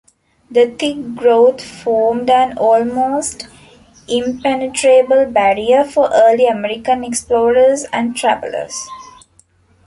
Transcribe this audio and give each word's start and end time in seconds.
The 0.49 0.65
thick 0.79 1.13
growth 1.13 1.63
formed 1.63 2.27
an 2.31 2.57
almost 2.57 3.47
impenetrable 4.07 5.27
barrier 5.27 5.83
for 5.83 6.09
early 6.11 6.47
American 6.47 7.03
explorers 7.03 7.83
and 7.93 8.15
travelers. 8.15 8.73